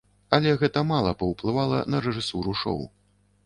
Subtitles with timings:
[0.37, 2.85] Але гэта мала паўплывала на рэжысуру шоу.